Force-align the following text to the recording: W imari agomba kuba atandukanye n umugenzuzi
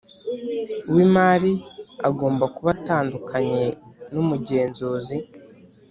W 0.93 0.95
imari 1.05 1.53
agomba 2.07 2.45
kuba 2.55 2.69
atandukanye 2.77 3.63
n 4.13 4.15
umugenzuzi 4.23 5.17